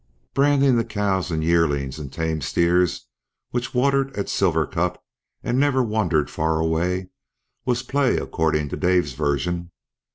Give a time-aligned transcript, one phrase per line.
[0.33, 3.05] Branding the cows and yearlings and tame steers
[3.51, 5.03] which watered at Silver Cup,
[5.43, 7.09] and never wandered far away,
[7.65, 9.69] was play according to Dave's version.